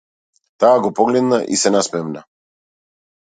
Таа 0.63 0.79
го 0.85 0.91
погледна 0.99 1.39
и 1.57 1.59
се 1.65 1.73
насмевна. 1.75 2.25